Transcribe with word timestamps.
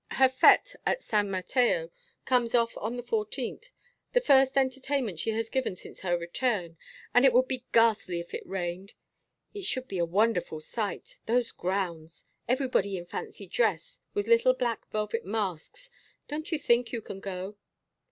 Her 0.13 0.29
fête 0.29 0.75
at 0.83 1.03
San 1.03 1.29
Mateo 1.29 1.91
comes 2.25 2.55
off 2.55 2.75
on 2.79 2.97
the 2.97 3.03
fourteenth, 3.03 3.69
the 4.13 4.19
first 4.19 4.57
entertainment 4.57 5.19
she 5.19 5.29
has 5.33 5.47
given 5.47 5.75
since 5.75 5.99
her 5.99 6.17
return, 6.17 6.75
and 7.13 7.23
it 7.23 7.31
would 7.33 7.47
be 7.47 7.65
ghastly 7.71 8.19
if 8.19 8.33
it 8.33 8.43
rained. 8.47 8.93
It 9.53 9.63
should 9.65 9.87
be 9.87 9.99
a 9.99 10.05
wonderful 10.05 10.59
sight 10.59 11.19
those 11.27 11.51
grounds 11.51 12.25
everybody 12.47 12.97
in 12.97 13.05
fancy 13.05 13.45
dress 13.45 13.99
with 14.15 14.25
little 14.25 14.55
black 14.55 14.89
velvet 14.89 15.23
masks. 15.23 15.91
Don't 16.27 16.51
you 16.51 16.57
think 16.57 16.91
you 16.91 17.03
can 17.03 17.19
go?" 17.19 17.55